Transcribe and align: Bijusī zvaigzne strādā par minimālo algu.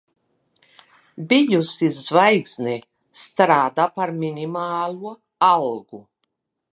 Bijusī 1.33 1.89
zvaigzne 1.97 2.73
strādā 3.25 3.87
par 3.99 4.15
minimālo 4.23 5.15
algu. 5.53 6.05